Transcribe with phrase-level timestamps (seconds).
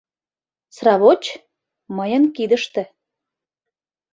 [0.75, 1.23] Сравоч—
[1.97, 2.83] мыйын кидыште.